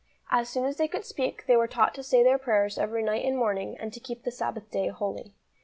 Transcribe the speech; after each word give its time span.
As 0.31 0.49
soon 0.49 0.65
as 0.65 0.77
they 0.77 0.87
could 0.87 1.05
speak, 1.05 1.45
they 1.45 1.55
were 1.55 1.67
taught 1.67 1.93
to 1.93 2.01
say 2.01 2.23
their 2.23 2.39
prayers 2.39 2.79
every 2.79 3.03
night 3.03 3.23
and 3.23 3.37
morning, 3.37 3.77
and 3.79 3.93
to 3.93 3.99
keep 3.99 4.23
the 4.23 4.31
Sabbath 4.31 4.71
day 4.71 4.87
holy. 4.87 5.35